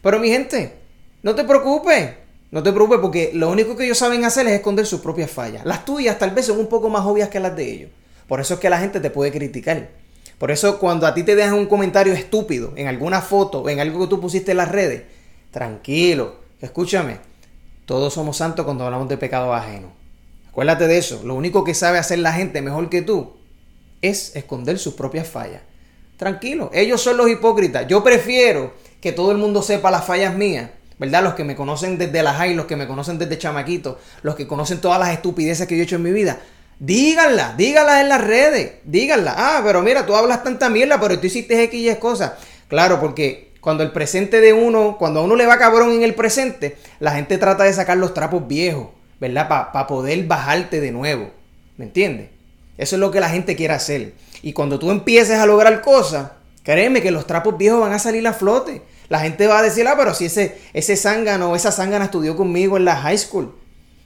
Pero 0.01 0.17
mi 0.17 0.29
gente, 0.29 0.79
no 1.21 1.35
te 1.35 1.43
preocupes, 1.43 2.22
no 2.53 2.61
te 2.61 2.71
preocupes 2.71 2.99
porque 3.01 3.31
lo 3.33 3.49
único 3.49 3.75
que 3.75 3.85
ellos 3.85 3.97
saben 3.97 4.25
hacer 4.25 4.45
es 4.45 4.53
esconder 4.53 4.85
sus 4.85 5.01
propias 5.01 5.31
fallas. 5.31 5.65
Las 5.65 5.85
tuyas 5.85 6.19
tal 6.19 6.29
vez 6.29 6.45
son 6.45 6.59
un 6.59 6.67
poco 6.67 6.87
más 6.87 7.03
obvias 7.03 7.29
que 7.29 7.39
las 7.39 7.55
de 7.55 7.71
ellos. 7.71 7.89
Por 8.27 8.39
eso 8.39 8.53
es 8.53 8.59
que 8.59 8.69
la 8.69 8.77
gente 8.77 8.99
te 8.99 9.09
puede 9.09 9.31
criticar. 9.31 9.89
Por 10.37 10.51
eso 10.51 10.77
cuando 10.77 11.07
a 11.07 11.15
ti 11.15 11.23
te 11.23 11.35
dejan 11.35 11.55
un 11.55 11.65
comentario 11.65 12.13
estúpido 12.13 12.71
en 12.75 12.85
alguna 12.85 13.21
foto 13.21 13.61
o 13.61 13.69
en 13.69 13.79
algo 13.79 14.01
que 14.01 14.07
tú 14.07 14.21
pusiste 14.21 14.51
en 14.51 14.57
las 14.57 14.69
redes, 14.69 15.01
tranquilo, 15.49 16.35
escúchame, 16.61 17.17
todos 17.87 18.13
somos 18.13 18.37
santos 18.37 18.65
cuando 18.65 18.85
hablamos 18.85 19.09
de 19.09 19.17
pecado 19.17 19.51
ajeno. 19.51 19.91
Acuérdate 20.47 20.87
de 20.87 20.99
eso, 20.99 21.23
lo 21.23 21.33
único 21.33 21.63
que 21.63 21.73
sabe 21.73 21.97
hacer 21.97 22.19
la 22.19 22.33
gente 22.33 22.61
mejor 22.61 22.87
que 22.87 23.01
tú 23.01 23.33
es 24.03 24.35
esconder 24.35 24.77
sus 24.77 24.93
propias 24.93 25.27
fallas. 25.27 25.63
Tranquilo, 26.17 26.69
ellos 26.71 27.01
son 27.01 27.17
los 27.17 27.31
hipócritas. 27.31 27.87
Yo 27.87 28.03
prefiero 28.03 28.75
que 29.01 29.11
todo 29.11 29.31
el 29.31 29.39
mundo 29.39 29.63
sepa 29.63 29.89
las 29.89 30.05
fallas 30.05 30.35
mías, 30.35 30.69
¿verdad? 31.03 31.21
Los 31.21 31.33
que 31.33 31.43
me 31.43 31.53
conocen 31.53 31.97
desde 31.97 32.23
la 32.23 32.33
high, 32.33 32.55
los 32.55 32.65
que 32.65 32.77
me 32.77 32.87
conocen 32.87 33.17
desde 33.17 33.37
chamaquito, 33.37 33.99
los 34.21 34.35
que 34.35 34.47
conocen 34.47 34.79
todas 34.79 34.97
las 35.01 35.09
estupideces 35.09 35.67
que 35.67 35.75
yo 35.75 35.81
he 35.81 35.83
hecho 35.83 35.97
en 35.97 36.03
mi 36.03 36.13
vida. 36.13 36.39
Díganla, 36.79 37.55
díganla 37.57 37.99
en 37.99 38.07
las 38.07 38.23
redes, 38.23 38.75
díganla. 38.85 39.35
Ah, 39.37 39.61
pero 39.65 39.81
mira, 39.81 40.05
tú 40.05 40.15
hablas 40.15 40.45
tanta 40.45 40.69
mierda, 40.69 41.01
pero 41.01 41.19
tú 41.19 41.27
hiciste 41.27 41.61
X 41.63 41.91
y 41.91 41.93
cosas. 41.99 42.33
Claro, 42.69 43.01
porque 43.01 43.51
cuando 43.59 43.83
el 43.83 43.91
presente 43.91 44.39
de 44.39 44.53
uno, 44.53 44.95
cuando 44.97 45.19
a 45.19 45.23
uno 45.23 45.35
le 45.35 45.45
va 45.45 45.57
cabrón 45.57 45.91
en 45.91 46.03
el 46.03 46.15
presente, 46.15 46.77
la 47.01 47.11
gente 47.11 47.37
trata 47.37 47.65
de 47.65 47.73
sacar 47.73 47.97
los 47.97 48.13
trapos 48.13 48.47
viejos, 48.47 48.87
¿verdad? 49.19 49.49
Para 49.49 49.87
poder 49.87 50.23
bajarte 50.23 50.79
de 50.79 50.93
nuevo. 50.93 51.31
¿Me 51.75 51.83
entiendes? 51.83 52.29
Eso 52.77 52.95
es 52.95 52.99
lo 53.01 53.11
que 53.11 53.19
la 53.19 53.29
gente 53.29 53.57
quiere 53.57 53.73
hacer. 53.73 54.13
Y 54.41 54.53
cuando 54.53 54.79
tú 54.79 54.89
empieces 54.89 55.37
a 55.37 55.45
lograr 55.45 55.81
cosas, 55.81 56.31
créeme 56.63 57.01
que 57.01 57.11
los 57.11 57.27
trapos 57.27 57.57
viejos 57.57 57.81
van 57.81 57.91
a 57.91 57.99
salir 57.99 58.25
a 58.25 58.31
flote. 58.31 58.81
La 59.09 59.19
gente 59.19 59.47
va 59.47 59.59
a 59.59 59.61
decir, 59.63 59.87
ah, 59.87 59.95
pero 59.97 60.13
si 60.13 60.25
ese, 60.25 60.57
ese 60.73 60.95
zángano 60.95 61.51
o 61.51 61.55
esa 61.55 61.71
zángana 61.71 62.05
estudió 62.05 62.35
conmigo 62.35 62.77
en 62.77 62.85
la 62.85 62.95
high 62.95 63.17
school. 63.17 63.53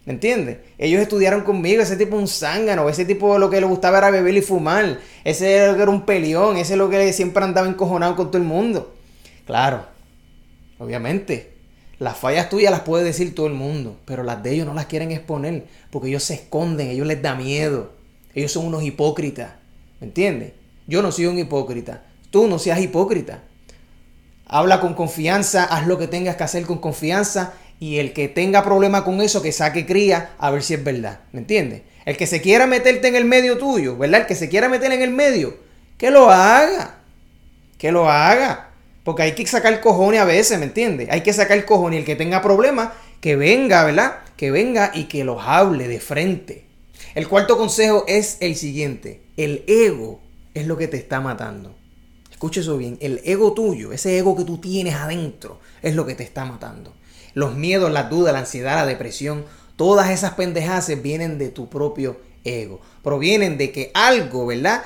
¿Me 0.05 0.13
entiendes? 0.13 0.59
Ellos 0.77 1.01
estudiaron 1.01 1.41
conmigo, 1.41 1.81
ese 1.81 1.97
tipo 1.97 2.15
un 2.15 2.27
zángano, 2.27 2.88
ese 2.88 3.03
tipo 3.03 3.38
lo 3.38 3.49
que 3.49 3.59
le 3.59 3.67
gustaba 3.67 3.97
era 3.97 4.09
beber 4.09 4.35
y 4.35 4.41
fumar, 4.41 4.99
ese 5.25 5.55
era 5.55 5.89
un 5.89 6.05
peleón, 6.05 6.55
ese 6.55 6.73
es 6.73 6.77
lo 6.77 6.89
que 6.89 7.11
siempre 7.11 7.44
andaba 7.44 7.67
encojonado 7.67 8.16
con 8.16 8.27
todo 8.27 8.37
el 8.37 8.47
mundo. 8.47 8.95
Claro, 9.45 9.85
obviamente, 10.80 11.57
las 11.99 12.16
fallas 12.16 12.49
tuyas 12.49 12.71
las 12.71 12.81
puede 12.81 13.04
decir 13.04 13.35
todo 13.35 13.47
el 13.47 13.54
mundo, 13.54 13.97
pero 14.06 14.23
las 14.23 14.42
de 14.44 14.54
ellos 14.54 14.66
no 14.66 14.73
las 14.73 14.85
quieren 14.85 15.11
exponer, 15.11 15.66
porque 15.92 16.07
ellos 16.09 16.23
se 16.23 16.35
esconden, 16.35 16.89
ellos 16.89 17.07
les 17.07 17.21
da 17.21 17.35
miedo. 17.35 17.97
Ellos 18.37 18.51
son 18.51 18.66
unos 18.66 18.83
hipócritas. 18.83 19.54
¿Me 19.99 20.06
entiendes? 20.06 20.54
Yo 20.85 21.01
no 21.01 21.11
soy 21.11 21.25
un 21.25 21.39
hipócrita. 21.39 22.04
Tú 22.30 22.47
no 22.47 22.59
seas 22.59 22.80
hipócrita. 22.80 23.42
Habla 24.47 24.80
con 24.80 24.94
confianza, 24.94 25.66
haz 25.66 25.87
lo 25.87 25.97
que 25.97 26.07
tengas 26.07 26.37
que 26.37 26.44
hacer 26.44 26.66
con 26.66 26.77
confianza 26.77 27.54
y 27.80 27.97
el 27.97 28.13
que 28.13 28.27
tenga 28.27 28.63
problema 28.63 29.04
con 29.04 29.21
eso, 29.21 29.42
que 29.42 29.51
saque 29.51 29.85
cría 29.85 30.31
a 30.39 30.49
ver 30.51 30.63
si 30.63 30.73
es 30.73 30.83
verdad. 30.83 31.19
¿Me 31.31 31.39
entiendes? 31.39 31.81
El 32.06 32.18
que 32.18 32.25
se 32.25 32.42
quiera 32.42 32.66
meterte 32.66 33.09
en 33.09 33.16
el 33.16 33.25
medio 33.25 33.57
tuyo, 33.57 33.97
¿verdad? 33.97 34.21
El 34.21 34.27
que 34.27 34.35
se 34.35 34.49
quiera 34.49 34.69
meter 34.69 34.92
en 34.92 35.01
el 35.01 35.11
medio, 35.11 35.57
que 35.97 36.09
lo 36.09 36.30
haga. 36.30 36.95
Que 37.77 37.92
lo 37.92 38.09
haga. 38.09 38.69
Porque 39.04 39.23
hay 39.23 39.33
que 39.33 39.45
sacar 39.45 39.80
cojones 39.81 40.19
a 40.19 40.25
veces, 40.25 40.57
¿me 40.57 40.66
entiendes? 40.66 41.09
Hay 41.11 41.21
que 41.21 41.33
sacar 41.33 41.63
cojones 41.66 41.99
el 41.99 42.06
que 42.06 42.16
tenga 42.16 42.42
problemas, 42.42 42.89
que 43.21 43.35
venga, 43.35 43.83
¿verdad? 43.83 44.18
Que 44.35 44.51
venga 44.51 44.92
y 44.94 45.06
que 45.06 45.23
los 45.23 45.42
hable 45.45 45.87
de 45.87 45.99
frente. 45.99 46.66
El 47.16 47.27
cuarto 47.27 47.57
consejo 47.57 48.06
es 48.07 48.37
el 48.42 48.56
siguiente. 48.56 49.21
El 49.37 49.63
ego 49.68 50.19
es 50.54 50.68
lo 50.68 50.77
que 50.77 50.87
te 50.87 50.97
está 50.97 51.21
matando. 51.21 51.77
Escucha 52.37 52.59
eso 52.59 52.77
bien. 52.77 52.99
El 53.01 53.19
ego 53.25 53.53
tuyo, 53.53 53.91
ese 53.91 54.15
ego 54.15 54.35
que 54.35 54.44
tú 54.44 54.59
tienes 54.59 54.94
adentro, 54.94 55.59
es 55.81 55.95
lo 55.95 56.06
que 56.06 56.13
te 56.13 56.21
está 56.21 56.45
matando. 56.45 56.94
Los 57.33 57.56
miedos, 57.56 57.91
las 57.91 58.11
dudas, 58.11 58.31
la 58.31 58.41
ansiedad, 58.41 58.75
la 58.75 58.85
depresión, 58.85 59.44
todas 59.75 60.11
esas 60.11 60.35
pendejadas 60.35 61.01
vienen 61.01 61.39
de 61.39 61.49
tu 61.49 61.67
propio 61.67 62.21
ego. 62.44 62.79
Provienen 63.01 63.57
de 63.57 63.71
que 63.71 63.89
algo, 63.95 64.45
¿verdad? 64.45 64.83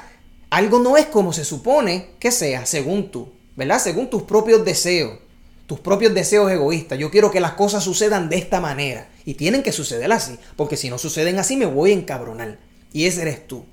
Algo 0.49 0.79
no 0.79 0.95
es 0.95 1.07
como 1.07 1.33
se 1.33 1.43
supone 1.43 2.11
que 2.19 2.31
sea, 2.31 2.65
según 2.65 3.11
tú, 3.11 3.33
¿verdad? 3.57 3.79
Según 3.79 4.09
tus 4.09 4.23
propios 4.23 4.63
deseos 4.63 5.19
tus 5.67 5.79
propios 5.79 6.13
deseos 6.13 6.51
egoístas. 6.51 6.99
Yo 6.99 7.09
quiero 7.09 7.31
que 7.31 7.39
las 7.39 7.53
cosas 7.53 7.81
sucedan 7.81 8.27
de 8.27 8.37
esta 8.37 8.59
manera. 8.59 9.09
Y 9.23 9.35
tienen 9.35 9.63
que 9.63 9.71
suceder 9.71 10.11
así. 10.11 10.37
Porque 10.57 10.75
si 10.75 10.89
no 10.89 10.97
suceden 10.97 11.39
así, 11.39 11.55
me 11.55 11.65
voy 11.65 11.91
a 11.91 11.93
encabronar. 11.93 12.59
Y 12.91 13.05
ese 13.05 13.21
eres 13.21 13.47
tú. 13.47 13.63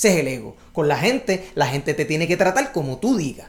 Ese 0.00 0.14
es 0.14 0.16
el 0.20 0.28
ego. 0.28 0.56
Con 0.72 0.88
la 0.88 0.96
gente, 0.96 1.44
la 1.54 1.66
gente 1.66 1.92
te 1.92 2.06
tiene 2.06 2.26
que 2.26 2.38
tratar 2.38 2.72
como 2.72 2.96
tú 2.96 3.18
digas. 3.18 3.48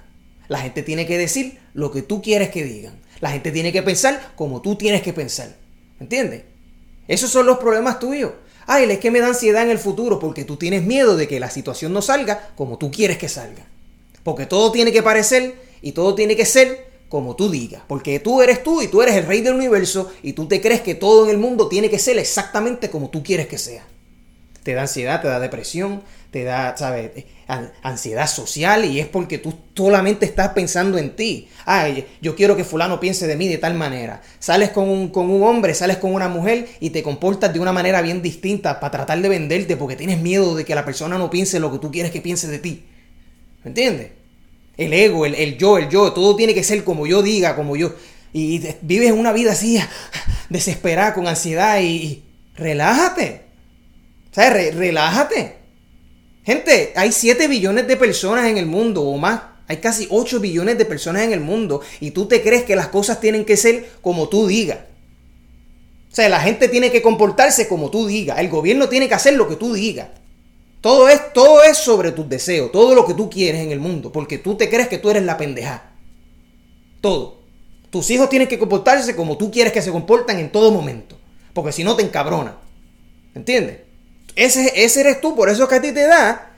La 0.49 0.59
gente 0.59 0.83
tiene 0.83 1.07
que 1.07 1.17
decir 1.17 1.59
lo 1.73 1.91
que 1.91 2.01
tú 2.01 2.21
quieres 2.21 2.49
que 2.49 2.65
digan. 2.65 2.99
La 3.21 3.31
gente 3.31 3.53
tiene 3.53 3.71
que 3.71 3.81
pensar 3.81 4.33
como 4.35 4.61
tú 4.61 4.75
tienes 4.75 5.01
que 5.01 5.13
pensar. 5.13 5.55
¿Entiendes? 6.01 6.43
Esos 7.07 7.31
son 7.31 7.45
los 7.45 7.57
problemas 7.57 7.99
tuyos. 7.99 8.33
Ay, 8.67 8.91
es 8.91 8.99
que 8.99 9.11
me 9.11 9.21
da 9.21 9.27
ansiedad 9.27 9.63
en 9.63 9.69
el 9.69 9.79
futuro 9.79 10.19
porque 10.19 10.43
tú 10.43 10.57
tienes 10.57 10.83
miedo 10.83 11.15
de 11.15 11.25
que 11.25 11.39
la 11.39 11.49
situación 11.49 11.93
no 11.93 12.01
salga 12.01 12.49
como 12.57 12.77
tú 12.77 12.91
quieres 12.91 13.17
que 13.17 13.29
salga. 13.29 13.65
Porque 14.21 14.45
todo 14.45 14.73
tiene 14.73 14.91
que 14.91 15.01
parecer 15.01 15.55
y 15.81 15.93
todo 15.93 16.15
tiene 16.15 16.35
que 16.35 16.45
ser 16.45 16.85
como 17.07 17.37
tú 17.37 17.49
digas. 17.49 17.81
Porque 17.87 18.19
tú 18.19 18.41
eres 18.41 18.61
tú 18.61 18.81
y 18.81 18.89
tú 18.89 19.01
eres 19.01 19.15
el 19.15 19.25
rey 19.25 19.39
del 19.39 19.53
universo 19.53 20.11
y 20.21 20.33
tú 20.33 20.49
te 20.49 20.59
crees 20.59 20.81
que 20.81 20.95
todo 20.95 21.23
en 21.23 21.29
el 21.29 21.37
mundo 21.37 21.69
tiene 21.69 21.89
que 21.89 21.97
ser 21.97 22.17
exactamente 22.17 22.89
como 22.89 23.09
tú 23.09 23.23
quieres 23.23 23.47
que 23.47 23.57
sea. 23.57 23.85
Te 24.63 24.73
da 24.73 24.81
ansiedad, 24.81 25.21
te 25.21 25.27
da 25.27 25.39
depresión, 25.39 26.03
te 26.31 26.43
da, 26.43 26.75
¿sabes? 26.77 27.11
Ansiedad 27.83 28.27
social 28.27 28.85
y 28.85 28.99
es 28.99 29.07
porque 29.07 29.37
tú 29.37 29.53
solamente 29.75 30.25
estás 30.25 30.49
pensando 30.49 30.97
en 30.97 31.15
ti. 31.15 31.49
Ay, 31.65 32.05
yo 32.21 32.35
quiero 32.35 32.55
que 32.55 32.63
fulano 32.63 32.99
piense 32.99 33.27
de 33.27 33.35
mí 33.35 33.47
de 33.47 33.57
tal 33.57 33.73
manera. 33.73 34.21
Sales 34.39 34.69
con 34.69 34.87
un, 34.87 35.09
con 35.09 35.29
un 35.29 35.43
hombre, 35.43 35.73
sales 35.73 35.97
con 35.97 36.13
una 36.13 36.29
mujer 36.29 36.67
y 36.79 36.91
te 36.91 37.03
comportas 37.03 37.51
de 37.51 37.59
una 37.59 37.73
manera 37.73 38.01
bien 38.01 38.21
distinta 38.21 38.79
para 38.79 38.91
tratar 38.91 39.21
de 39.21 39.29
venderte 39.29 39.75
porque 39.75 39.95
tienes 39.95 40.19
miedo 40.19 40.55
de 40.55 40.63
que 40.63 40.75
la 40.75 40.85
persona 40.85 41.17
no 41.17 41.29
piense 41.29 41.59
lo 41.59 41.71
que 41.71 41.79
tú 41.79 41.91
quieres 41.91 42.11
que 42.11 42.21
piense 42.21 42.47
de 42.47 42.59
ti. 42.59 42.85
¿Me 43.63 43.69
entiendes? 43.69 44.11
El 44.77 44.93
ego, 44.93 45.25
el, 45.25 45.57
yo, 45.57 45.77
el 45.77 45.89
yo, 45.89 46.13
todo 46.13 46.35
tiene 46.35 46.53
que 46.53 46.63
ser 46.63 46.83
como 46.83 47.05
yo 47.05 47.21
diga, 47.21 47.55
como 47.55 47.75
yo. 47.75 47.93
Y 48.33 48.65
vives 48.81 49.11
una 49.11 49.33
vida 49.33 49.51
así, 49.51 49.77
desesperada, 50.49 51.13
con 51.13 51.27
ansiedad 51.27 51.81
y, 51.81 52.23
relájate. 52.55 53.50
¿Sabes? 54.31 54.75
relájate. 54.75 55.57
Gente, 56.43 56.93
hay 56.95 57.11
7 57.11 57.47
billones 57.47 57.87
de 57.87 57.97
personas 57.97 58.47
en 58.47 58.57
el 58.57 58.65
mundo 58.65 59.03
o 59.03 59.17
más. 59.17 59.41
Hay 59.67 59.77
casi 59.77 60.07
8 60.09 60.39
billones 60.39 60.77
de 60.77 60.85
personas 60.85 61.23
en 61.23 61.33
el 61.33 61.39
mundo 61.39 61.81
y 61.99 62.11
tú 62.11 62.27
te 62.27 62.41
crees 62.41 62.63
que 62.63 62.75
las 62.75 62.87
cosas 62.87 63.21
tienen 63.21 63.45
que 63.45 63.57
ser 63.57 63.89
como 64.01 64.27
tú 64.27 64.47
digas. 64.47 64.79
O 66.11 66.15
sea, 66.15 66.27
la 66.27 66.41
gente 66.41 66.67
tiene 66.67 66.91
que 66.91 67.01
comportarse 67.01 67.67
como 67.67 67.89
tú 67.89 68.07
digas. 68.07 68.39
El 68.39 68.49
gobierno 68.49 68.89
tiene 68.89 69.07
que 69.07 69.13
hacer 69.13 69.35
lo 69.35 69.47
que 69.47 69.55
tú 69.55 69.73
digas. 69.73 70.09
Todo 70.81 71.07
es, 71.07 71.31
todo 71.31 71.63
es 71.63 71.77
sobre 71.77 72.11
tus 72.11 72.27
deseos, 72.27 72.71
todo 72.71 72.95
lo 72.95 73.05
que 73.05 73.13
tú 73.13 73.29
quieres 73.29 73.61
en 73.61 73.71
el 73.71 73.79
mundo, 73.79 74.11
porque 74.11 74.39
tú 74.39 74.55
te 74.55 74.67
crees 74.67 74.87
que 74.87 74.97
tú 74.97 75.11
eres 75.11 75.23
la 75.23 75.37
pendeja. 75.37 75.93
Todo. 77.01 77.41
Tus 77.91 78.09
hijos 78.09 78.29
tienen 78.29 78.47
que 78.47 78.57
comportarse 78.57 79.15
como 79.15 79.37
tú 79.37 79.51
quieres 79.51 79.71
que 79.71 79.81
se 79.81 79.91
comportan 79.91 80.39
en 80.39 80.51
todo 80.51 80.71
momento, 80.71 81.17
porque 81.53 81.71
si 81.71 81.83
no 81.83 81.95
te 81.95 82.03
encabrona. 82.03 82.57
¿Entiendes? 83.35 83.90
Ese, 84.41 84.99
eres 84.99 85.21
tú, 85.21 85.35
por 85.35 85.49
eso 85.49 85.67
que 85.67 85.75
a 85.75 85.81
ti 85.81 85.91
te 85.91 86.07
da 86.07 86.49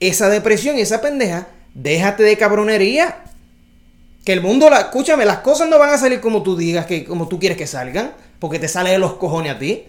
esa 0.00 0.28
depresión 0.28 0.76
y 0.76 0.80
esa 0.80 1.00
pendeja. 1.00 1.46
Déjate 1.74 2.24
de 2.24 2.36
cabronería. 2.36 3.22
Que 4.24 4.32
el 4.32 4.40
mundo, 4.40 4.68
la, 4.68 4.80
escúchame, 4.80 5.24
las 5.24 5.38
cosas 5.38 5.68
no 5.68 5.78
van 5.78 5.90
a 5.90 5.98
salir 5.98 6.20
como 6.20 6.42
tú 6.42 6.56
digas, 6.56 6.86
que 6.86 7.04
como 7.04 7.28
tú 7.28 7.38
quieres 7.38 7.56
que 7.56 7.68
salgan, 7.68 8.14
porque 8.40 8.58
te 8.58 8.66
sale 8.66 8.90
de 8.90 8.98
los 8.98 9.14
cojones 9.14 9.52
a 9.52 9.58
ti. 9.60 9.84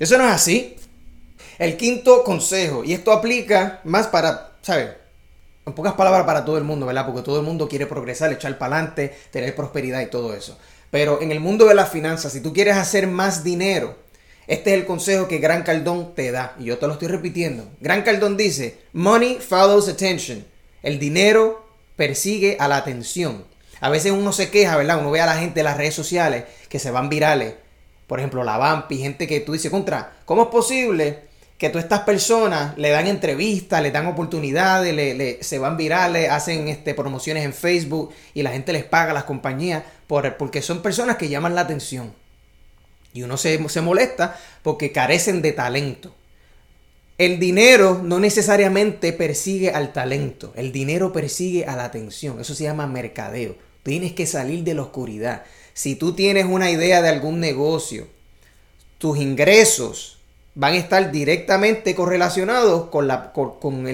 Eso 0.00 0.18
no 0.18 0.24
es 0.24 0.32
así. 0.32 0.74
El 1.56 1.76
quinto 1.76 2.24
consejo, 2.24 2.82
y 2.82 2.92
esto 2.92 3.12
aplica 3.12 3.80
más 3.84 4.08
para, 4.08 4.54
¿sabes? 4.62 4.88
En 5.66 5.72
pocas 5.72 5.92
palabras 5.92 6.24
para 6.24 6.44
todo 6.44 6.58
el 6.58 6.64
mundo, 6.64 6.86
¿verdad? 6.86 7.06
Porque 7.06 7.22
todo 7.22 7.38
el 7.38 7.46
mundo 7.46 7.68
quiere 7.68 7.86
progresar, 7.86 8.32
echar 8.32 8.58
para 8.58 8.74
adelante, 8.74 9.16
tener 9.30 9.54
prosperidad 9.54 10.00
y 10.00 10.06
todo 10.06 10.34
eso. 10.34 10.58
Pero 10.90 11.22
en 11.22 11.30
el 11.30 11.38
mundo 11.38 11.66
de 11.66 11.76
las 11.76 11.90
finanzas, 11.90 12.32
si 12.32 12.40
tú 12.40 12.52
quieres 12.52 12.76
hacer 12.76 13.06
más 13.06 13.44
dinero, 13.44 14.09
este 14.46 14.70
es 14.70 14.80
el 14.80 14.86
consejo 14.86 15.28
que 15.28 15.38
Gran 15.38 15.62
Caldón 15.62 16.14
te 16.14 16.32
da. 16.32 16.56
Y 16.58 16.64
yo 16.64 16.78
te 16.78 16.86
lo 16.86 16.94
estoy 16.94 17.08
repitiendo. 17.08 17.68
Gran 17.80 18.02
Caldón 18.02 18.36
dice, 18.36 18.78
money 18.92 19.38
follows 19.38 19.88
attention. 19.88 20.44
El 20.82 20.98
dinero 20.98 21.66
persigue 21.96 22.56
a 22.58 22.66
la 22.66 22.78
atención. 22.78 23.44
A 23.80 23.90
veces 23.90 24.12
uno 24.12 24.32
se 24.32 24.50
queja, 24.50 24.76
¿verdad? 24.76 24.98
Uno 25.00 25.10
ve 25.10 25.20
a 25.20 25.26
la 25.26 25.38
gente 25.38 25.60
en 25.60 25.64
las 25.64 25.76
redes 25.76 25.94
sociales 25.94 26.44
que 26.68 26.78
se 26.78 26.90
van 26.90 27.08
virales. 27.08 27.54
Por 28.06 28.18
ejemplo, 28.18 28.42
la 28.42 28.58
Vampi, 28.58 28.98
gente 28.98 29.26
que 29.26 29.40
tú 29.40 29.52
dices, 29.52 29.70
contra, 29.70 30.18
¿cómo 30.24 30.42
es 30.42 30.48
posible 30.48 31.30
que 31.60 31.68
todas 31.68 31.84
estas 31.84 32.00
personas 32.00 32.76
le 32.78 32.88
dan 32.88 33.06
entrevistas, 33.06 33.82
le 33.82 33.90
dan 33.90 34.06
oportunidades, 34.06 34.94
le, 34.94 35.42
se 35.42 35.58
van 35.58 35.76
virales, 35.76 36.30
hacen 36.30 36.68
este, 36.68 36.94
promociones 36.94 37.44
en 37.44 37.52
Facebook 37.52 38.14
y 38.32 38.42
la 38.42 38.50
gente 38.50 38.72
les 38.72 38.84
paga 38.84 39.10
a 39.10 39.14
las 39.14 39.24
compañías 39.24 39.84
por, 40.06 40.38
porque 40.38 40.62
son 40.62 40.80
personas 40.80 41.16
que 41.16 41.28
llaman 41.28 41.54
la 41.54 41.60
atención. 41.60 42.14
Y 43.12 43.22
uno 43.22 43.36
se, 43.36 43.68
se 43.68 43.80
molesta 43.80 44.38
porque 44.62 44.92
carecen 44.92 45.42
de 45.42 45.52
talento. 45.52 46.14
El 47.18 47.38
dinero 47.38 48.00
no 48.02 48.18
necesariamente 48.18 49.12
persigue 49.12 49.72
al 49.72 49.92
talento, 49.92 50.54
el 50.56 50.72
dinero 50.72 51.12
persigue 51.12 51.66
a 51.66 51.76
la 51.76 51.84
atención. 51.84 52.40
Eso 52.40 52.54
se 52.54 52.64
llama 52.64 52.86
mercadeo. 52.86 53.56
Tienes 53.82 54.12
que 54.12 54.26
salir 54.26 54.64
de 54.64 54.74
la 54.74 54.82
oscuridad. 54.82 55.44
Si 55.74 55.96
tú 55.96 56.14
tienes 56.14 56.46
una 56.46 56.70
idea 56.70 57.02
de 57.02 57.10
algún 57.10 57.40
negocio, 57.40 58.08
tus 58.98 59.18
ingresos 59.18 60.18
van 60.54 60.74
a 60.74 60.78
estar 60.78 61.12
directamente 61.12 61.94
correlacionados 61.94 62.88
con 62.88 63.06
la, 63.06 63.32
con, 63.32 63.86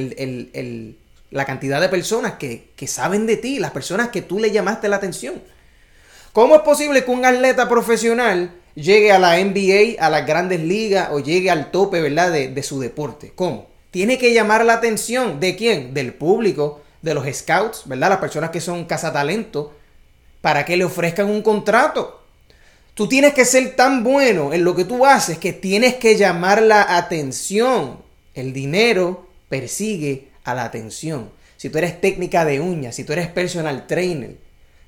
la 1.30 1.44
cantidad 1.44 1.80
de 1.80 1.88
personas 1.88 2.34
que, 2.34 2.70
que 2.76 2.86
saben 2.86 3.26
de 3.26 3.36
ti, 3.36 3.58
las 3.58 3.72
personas 3.72 4.08
que 4.08 4.22
tú 4.22 4.38
le 4.38 4.50
llamaste 4.50 4.88
la 4.88 4.96
atención. 4.96 5.42
¿Cómo 6.32 6.54
es 6.54 6.62
posible 6.62 7.04
que 7.04 7.10
un 7.10 7.24
atleta 7.24 7.68
profesional 7.68 8.52
llegue 8.76 9.10
a 9.10 9.18
la 9.18 9.42
NBA, 9.42 10.00
a 10.00 10.08
las 10.08 10.24
grandes 10.24 10.60
ligas 10.60 11.08
o 11.10 11.18
llegue 11.18 11.50
al 11.50 11.72
tope, 11.72 12.00
¿verdad? 12.00 12.30
De, 12.30 12.48
de, 12.48 12.62
su 12.62 12.78
deporte. 12.78 13.32
¿Cómo? 13.34 13.66
Tiene 13.90 14.18
que 14.18 14.32
llamar 14.32 14.64
la 14.64 14.74
atención 14.74 15.40
de 15.40 15.56
quién? 15.56 15.94
Del 15.94 16.14
público, 16.14 16.82
de 17.02 17.14
los 17.14 17.26
scouts, 17.26 17.82
¿verdad? 17.86 18.10
Las 18.10 18.18
personas 18.18 18.50
que 18.50 18.60
son 18.60 18.84
cazatalentos, 18.84 19.68
para 20.40 20.64
que 20.64 20.76
le 20.76 20.84
ofrezcan 20.84 21.28
un 21.28 21.42
contrato. 21.42 22.22
Tú 22.94 23.08
tienes 23.08 23.34
que 23.34 23.44
ser 23.44 23.74
tan 23.74 24.04
bueno 24.04 24.54
en 24.54 24.64
lo 24.64 24.74
que 24.74 24.84
tú 24.84 25.04
haces 25.04 25.38
que 25.38 25.52
tienes 25.52 25.96
que 25.96 26.16
llamar 26.16 26.62
la 26.62 26.96
atención. 26.96 27.98
El 28.34 28.52
dinero 28.52 29.26
persigue 29.48 30.28
a 30.44 30.54
la 30.54 30.64
atención. 30.64 31.30
Si 31.56 31.68
tú 31.68 31.78
eres 31.78 32.00
técnica 32.00 32.44
de 32.44 32.60
uñas, 32.60 32.94
si 32.94 33.04
tú 33.04 33.12
eres 33.12 33.28
personal 33.28 33.86
trainer, 33.86 34.36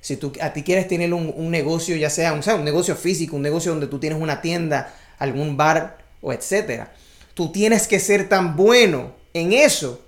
si 0.01 0.17
tú 0.17 0.31
a 0.41 0.53
ti 0.53 0.63
quieres 0.63 0.87
tener 0.87 1.13
un, 1.13 1.51
negocio, 1.51 1.95
ya 1.95 2.09
sea 2.09 2.33
un, 2.33 2.63
negocio 2.63 2.95
físico, 2.95 3.35
un 3.35 3.41
negocio 3.41 3.71
donde 3.71 3.87
tú 3.87 3.99
tienes 3.99 4.21
una 4.21 4.41
tienda, 4.41 4.93
algún 5.17 5.57
bar 5.57 5.97
o 6.21 6.31
etcétera, 6.31 6.93
tú 7.33 7.51
tienes 7.51 7.87
que 7.87 7.99
ser 7.99 8.29
tan 8.29 8.55
bueno 8.55 9.13
en 9.33 9.53
eso 9.53 10.01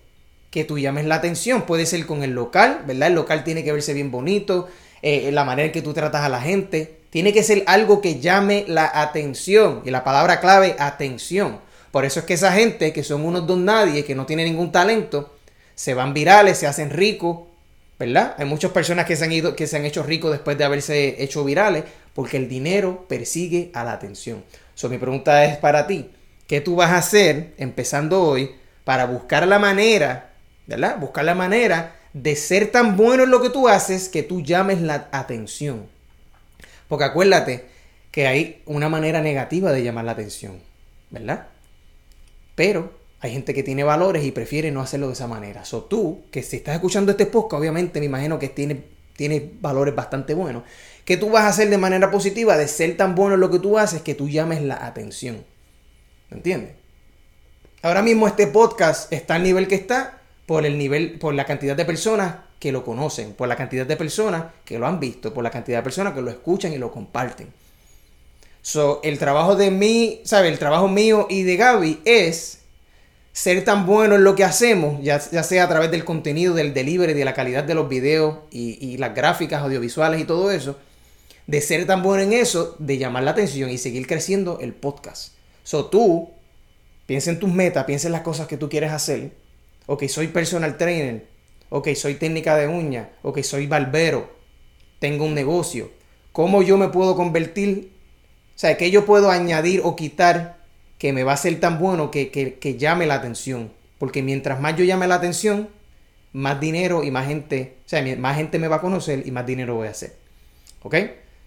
que 0.50 0.64
tú 0.64 0.78
llames 0.78 1.06
la 1.06 1.16
atención. 1.16 1.64
Puede 1.64 1.86
ser 1.86 2.06
con 2.06 2.24
el 2.24 2.32
local, 2.32 2.84
¿verdad? 2.86 3.10
El 3.10 3.16
local 3.16 3.44
tiene 3.44 3.64
que 3.64 3.72
verse 3.72 3.94
bien 3.94 4.12
bonito, 4.12 4.68
eh, 5.02 5.32
la 5.32 5.44
manera 5.44 5.66
en 5.68 5.72
que 5.72 5.82
tú 5.82 5.94
tratas 5.94 6.24
a 6.24 6.30
la 6.30 6.42
gente. 6.42 7.00
Tiene 7.10 7.34
que 7.34 7.44
ser 7.44 7.64
algo 7.68 8.02
que 8.02 8.20
llame 8.20 8.66
la 8.68 8.90
atención. 8.94 9.82
Y 9.86 9.92
la 9.92 10.04
palabra 10.04 10.40
clave, 10.40 10.76
atención. 10.80 11.60
Por 11.92 12.06
eso 12.06 12.22
es 12.22 12.26
que 12.26 12.36
esa 12.36 12.54
gente 12.54 12.94
que 12.94 13.04
son 13.04 13.26
unos 13.26 13.46
don 13.48 13.66
nadie, 13.66 14.06
que 14.06 14.16
no 14.16 14.26
tienen 14.26 14.46
ningún 14.46 14.72
talento, 14.72 15.36
se 15.76 15.94
van 15.94 16.14
virales, 16.14 16.58
se 16.58 16.68
hacen 16.68 16.90
ricos, 16.90 17.40
¿verdad? 18.02 18.34
Hay 18.40 18.46
muchas 18.46 18.72
personas 18.72 19.06
que 19.06 19.16
se 19.16 19.26
han 19.26 19.32
ido, 19.32 19.56
que 19.56 19.68
se 19.68 19.78
han 19.78 19.86
hecho 19.86 20.02
ricos 20.02 20.32
después 20.32 20.58
de 20.58 20.64
haberse 20.64 21.22
hecho 21.22 21.44
virales, 21.44 21.84
porque 22.16 22.38
el 22.38 22.50
dinero 22.50 23.06
persigue 23.08 23.70
a 23.76 23.84
la 23.84 23.94
atención. 23.94 24.44
So, 24.74 24.90
mi 24.90 24.98
pregunta 24.98 25.46
es 25.46 25.58
para 25.58 25.86
ti, 25.86 26.10
¿qué 26.48 26.62
tú 26.62 26.76
vas 26.76 26.90
a 26.90 26.98
hacer 26.98 27.54
empezando 27.60 28.24
hoy 28.24 28.56
para 28.86 29.06
buscar 29.06 29.48
la 29.48 29.60
manera, 29.60 30.32
¿verdad? 30.66 30.98
Buscar 30.98 31.26
la 31.26 31.36
manera 31.36 31.96
de 32.14 32.36
ser 32.36 32.72
tan 32.72 32.98
bueno 32.98 33.26
en 33.26 33.30
lo 33.30 33.40
que 33.40 33.52
tú 33.52 33.68
haces 33.68 34.10
que 34.10 34.24
tú 34.24 34.42
llames 34.42 34.82
la 34.82 35.08
atención. 35.12 35.86
Porque 36.88 37.06
acuérdate 37.06 37.66
que 38.10 38.26
hay 38.26 38.64
una 38.66 38.90
manera 38.90 39.22
negativa 39.22 39.72
de 39.72 39.84
llamar 39.84 40.06
la 40.06 40.14
atención, 40.14 40.60
¿verdad? 41.12 41.50
Pero 42.56 43.00
hay 43.22 43.32
gente 43.32 43.54
que 43.54 43.62
tiene 43.62 43.84
valores 43.84 44.26
y 44.26 44.32
prefiere 44.32 44.72
no 44.72 44.82
hacerlo 44.82 45.08
de 45.08 45.14
esa 45.14 45.28
manera. 45.28 45.64
So 45.64 45.84
tú, 45.84 46.24
que 46.32 46.42
si 46.42 46.58
estás 46.58 46.74
escuchando 46.74 47.12
este 47.12 47.28
podcast, 47.28 47.60
obviamente 47.60 48.00
me 48.00 48.08
imagino 48.08 48.40
que 48.40 48.50
tiene, 48.50 48.84
valores 49.62 49.94
bastante 49.96 50.34
buenos. 50.34 50.64
¿Qué 51.06 51.18
tú 51.18 51.30
vas 51.30 51.44
a 51.44 51.50
hacer 51.50 51.70
de 51.70 51.78
manera 51.78 52.10
positiva 52.10 52.58
de 52.58 52.68
ser 52.68 52.98
tan 52.98 53.14
bueno 53.14 53.36
en 53.36 53.42
lo 53.42 53.52
que 53.52 53.60
tú 53.60 53.78
haces 53.78 54.02
que 54.02 54.16
tú 54.16 54.28
llames 54.28 54.64
la 54.64 54.88
atención? 54.88 55.46
¿Me 56.32 56.38
entiendes? 56.38 56.74
Ahora 57.84 58.02
mismo 58.02 58.28
este 58.28 58.48
podcast 58.48 59.14
está 59.14 59.36
al 59.36 59.44
nivel 59.44 59.68
que 59.68 59.76
está 59.76 60.20
por 60.48 60.66
el 60.66 60.80
nivel, 60.80 61.20
por 61.20 61.36
la 61.36 61.46
cantidad 61.46 61.76
de 61.76 61.86
personas 61.86 62.38
que 62.60 62.72
lo 62.72 62.84
conocen, 62.84 63.34
por 63.34 63.48
la 63.48 63.56
cantidad 63.56 63.86
de 63.86 63.98
personas 63.98 64.46
que 64.66 64.80
lo 64.80 64.88
han 64.88 65.00
visto, 65.00 65.32
por 65.32 65.44
la 65.44 65.52
cantidad 65.52 65.78
de 65.80 65.84
personas 65.84 66.14
que 66.14 66.22
lo 66.22 66.32
escuchan 66.32 66.74
y 66.74 66.80
lo 66.80 66.92
comparten. 66.92 67.54
So, 68.64 69.00
el 69.04 69.20
trabajo 69.20 69.56
de 69.56 69.70
mí, 69.70 70.22
¿sabe? 70.24 70.48
El 70.48 70.58
trabajo 70.58 70.88
mío 70.88 71.28
y 71.30 71.44
de 71.44 71.58
Gaby 71.58 72.02
es 72.06 72.61
ser 73.34 73.64
tan 73.64 73.86
bueno 73.86 74.16
en 74.16 74.24
lo 74.24 74.36
que 74.36 74.44
hacemos, 74.44 75.02
ya, 75.02 75.20
sea 75.20 75.64
a 75.64 75.70
través 75.70 75.92
del 75.92 76.04
contenido, 76.04 76.54
del 76.54 76.74
delivery, 76.74 77.14
de 77.14 77.26
la 77.26 77.34
calidad 77.34 77.64
de 77.64 77.76
los 77.76 77.88
videos 77.88 78.40
y, 78.52 78.98
las 78.98 79.16
gráficas 79.16 79.62
audiovisuales 79.64 80.20
y 80.22 80.26
todo 80.26 80.52
eso, 80.52 80.78
de 81.48 81.62
ser 81.62 81.86
tan 81.86 82.04
bueno 82.04 82.24
en 82.24 82.34
eso, 82.34 82.76
de 82.80 82.98
llamar 82.98 83.24
la 83.24 83.32
atención 83.32 83.70
y 83.70 83.78
seguir 83.78 84.08
creciendo 84.08 84.60
el 84.62 84.74
podcast. 84.74 85.34
So, 85.64 85.86
tú, 85.86 86.30
piensa 87.06 87.30
en 87.30 87.40
tus 87.40 87.52
metas, 87.52 87.86
piensa 87.86 88.08
en 88.08 88.14
las 88.14 88.22
cosas 88.22 88.48
que 88.48 88.58
tú 88.58 88.70
quieres 88.70 88.92
hacer 88.92 89.32
ok, 89.92 90.06
soy 90.08 90.28
personal 90.28 90.78
trainer, 90.78 91.28
ok, 91.70 91.90
soy 91.96 92.16
técnica 92.16 92.56
de 92.56 92.68
uña, 92.68 93.10
ok, 93.24 93.42
soy 93.42 93.68
barbero, 93.68 94.32
tengo 95.00 95.26
un 95.26 95.34
negocio. 95.34 95.92
¿Cómo 96.32 96.64
yo 96.64 96.78
me 96.78 96.88
puedo 96.88 97.18
convertir? 97.18 97.92
O 98.56 98.60
sea, 98.60 98.78
¿qué 98.78 98.90
yo 98.90 99.06
puedo 99.06 99.30
añadir 99.30 99.82
o 99.84 99.98
quitar 99.98 100.61
que 101.02 101.14
me 101.14 101.24
va 101.24 101.34
a 101.34 101.38
ser 101.38 101.60
tan 101.60 101.80
bueno 101.80 102.12
que, 102.12 102.30
que 102.30 102.78
llame 102.78 103.08
la 103.08 103.16
atención. 103.16 103.72
Porque 103.98 104.22
mientras 104.22 104.62
más 104.62 104.76
yo 104.76 104.84
llame 104.84 105.08
la 105.08 105.16
atención, 105.16 105.68
más 106.32 106.60
dinero 106.60 107.04
y 107.04 107.10
más 107.10 107.26
gente, 107.26 107.78
o 107.84 107.90
sea, 107.90 108.06
más 108.18 108.38
gente 108.38 108.60
me 108.60 108.68
va 108.68 108.76
a 108.76 108.82
conocer 108.82 109.24
y 109.26 109.32
más 109.32 109.48
dinero 109.48 109.74
voy 109.74 109.88
a 109.88 109.92
hacer. 109.92 110.14
¿Ok? 110.84 110.96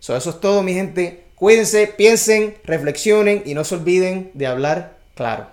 So, 0.01 0.17
eso 0.17 0.31
es 0.31 0.41
todo, 0.41 0.65
mi 0.65 0.75
gente. 0.75 1.23
Cuídense, 1.37 1.87
piensen, 1.87 2.57
reflexionen 2.65 3.45
y 3.47 3.55
no 3.55 3.63
se 3.63 3.77
olviden 3.77 4.33
de 4.35 4.49
hablar 4.49 4.99
claro. 5.15 5.47